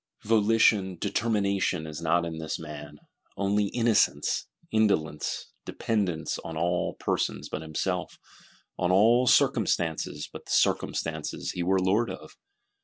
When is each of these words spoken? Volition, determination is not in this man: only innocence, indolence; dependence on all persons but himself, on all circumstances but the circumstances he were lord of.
Volition, 0.23 0.95
determination 0.97 1.85
is 1.85 2.01
not 2.01 2.25
in 2.25 2.39
this 2.39 2.57
man: 2.57 2.97
only 3.37 3.65
innocence, 3.65 4.47
indolence; 4.71 5.51
dependence 5.63 6.39
on 6.39 6.57
all 6.57 6.95
persons 6.95 7.49
but 7.49 7.61
himself, 7.61 8.17
on 8.79 8.91
all 8.91 9.27
circumstances 9.27 10.27
but 10.33 10.45
the 10.47 10.51
circumstances 10.51 11.51
he 11.51 11.61
were 11.61 11.77
lord 11.79 12.09
of. 12.09 12.35